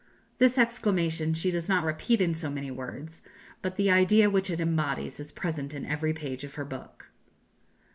This 0.39 0.57
exclamation 0.57 1.35
she 1.35 1.51
does 1.51 1.69
not 1.69 1.83
repeat 1.83 2.21
in 2.21 2.33
so 2.33 2.49
many 2.49 2.71
words, 2.71 3.21
but 3.61 3.75
the 3.75 3.91
idea 3.91 4.31
which 4.31 4.49
it 4.49 4.59
embodies 4.59 5.19
is 5.19 5.31
present 5.31 5.75
in 5.75 5.85
every 5.85 6.11
page 6.11 6.43
of 6.43 6.55
her 6.55 6.65
book. 6.65 7.11